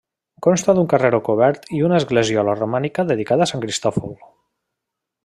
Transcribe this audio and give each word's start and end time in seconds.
Consta 0.45 0.73
d'un 0.77 0.87
carreró 0.93 1.19
cobert 1.27 1.69
i 1.79 1.83
una 1.89 1.99
esglesiola 2.03 2.57
romànica 2.63 3.07
dedicada 3.13 3.47
a 3.49 3.53
Sant 3.53 3.65
Cristòfol. 3.67 4.21